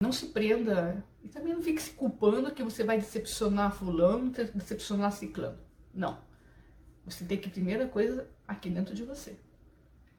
[0.00, 5.12] Não se prenda e também não fique se culpando que você vai decepcionar fulano, decepcionar
[5.12, 5.58] ciclano.
[5.92, 6.18] Não.
[7.04, 9.36] Você tem que, primeira coisa, aqui dentro de você.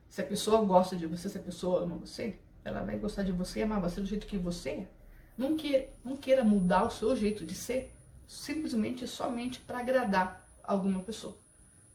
[0.08, 3.32] Se a pessoa gosta de você, se a pessoa ama você, ela vai gostar de
[3.32, 4.88] você e amar você do jeito que você é.
[5.36, 7.92] Não queira, não queira mudar o seu jeito de ser
[8.28, 11.36] simplesmente somente para agradar alguma pessoa.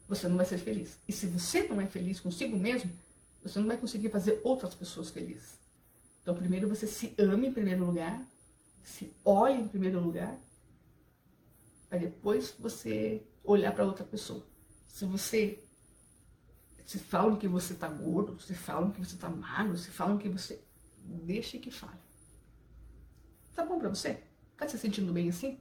[0.08, 0.98] Você não vai ser feliz.
[1.06, 2.90] E se você não é feliz consigo mesmo,
[3.44, 5.65] você não vai conseguir fazer outras pessoas felizes.
[6.26, 8.20] Então, primeiro você se ame em primeiro lugar,
[8.82, 10.36] se olhe em primeiro lugar,
[11.88, 14.44] para depois você olhar para outra pessoa.
[14.88, 15.62] Se você
[16.84, 20.28] se falam que você está gordo, se falam que você está magro, se falam que
[20.28, 20.60] você
[21.04, 22.00] deixe que fale.
[23.54, 24.20] Tá bom para você?
[24.56, 25.60] Tá se sentindo bem assim?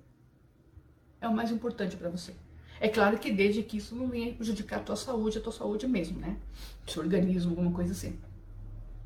[1.21, 2.33] É o mais importante para você.
[2.79, 5.87] É claro que desde que isso não venha prejudicar a tua saúde, a tua saúde
[5.87, 6.41] mesmo, né?
[6.87, 8.19] Seu organismo, alguma coisa assim.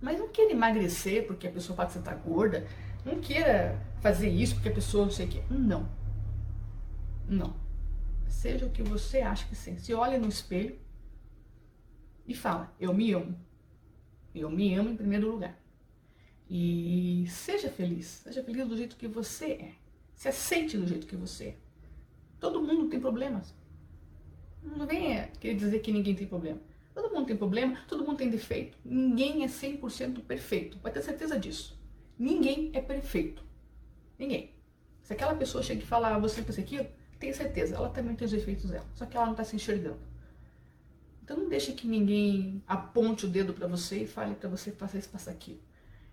[0.01, 2.65] Mas não queira emagrecer porque a pessoa fala que você tá gorda.
[3.05, 5.43] Não queira fazer isso porque a pessoa não sei o quê.
[5.49, 5.89] Não.
[7.27, 7.53] Não.
[8.27, 9.77] Seja o que você acha que sim.
[9.77, 10.77] Se olha no espelho
[12.27, 13.37] e fala, eu me amo.
[14.33, 15.59] Eu me amo em primeiro lugar.
[16.49, 18.05] E seja feliz.
[18.05, 19.71] Seja feliz do jeito que você é.
[20.15, 21.57] Se aceite do jeito que você é.
[22.39, 23.53] Todo mundo tem problemas.
[24.63, 26.59] Não venha querer dizer que ninguém tem problema.
[27.19, 28.77] Mundo tem problema, todo mundo tem defeito.
[28.83, 30.77] Ninguém é 100% perfeito.
[30.79, 31.77] Pode ter certeza disso.
[32.17, 33.43] Ninguém é perfeito.
[34.17, 34.53] Ninguém.
[35.03, 36.87] Se aquela pessoa chega e fala, ah, você fez aquilo,
[37.19, 38.85] tenha certeza, ela também tem os defeitos dela.
[38.95, 39.99] Só que ela não está se enxergando.
[41.23, 44.97] Então não deixe que ninguém aponte o dedo para você e fale para você faça
[44.97, 45.59] isso, faça aquilo.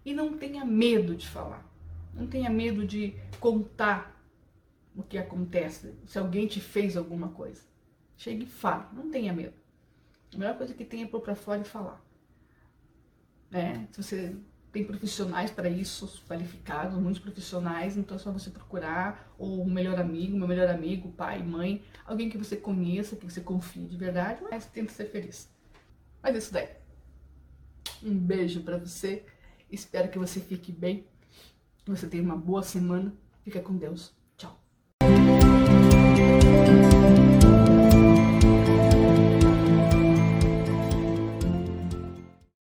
[0.04, 1.64] E não tenha medo de falar.
[2.12, 4.14] Não tenha medo de contar
[4.94, 7.62] o que acontece, se alguém te fez alguma coisa.
[8.16, 9.65] Chegue e fale, não tenha medo.
[10.34, 12.04] A melhor coisa que tem é pôr pra fora e falar.
[13.50, 13.88] Né?
[13.92, 14.36] Se você
[14.72, 19.98] tem profissionais para isso, qualificados, muitos profissionais, então é só você procurar, ou um melhor
[19.98, 24.42] amigo, meu melhor amigo, pai, mãe, alguém que você conheça, que você confie de verdade,
[24.42, 25.48] mas tenta ser feliz.
[26.22, 26.68] Mas é isso daí.
[28.02, 29.24] Um beijo para você,
[29.70, 31.06] espero que você fique bem,
[31.84, 34.15] que você tenha uma boa semana, fica com Deus.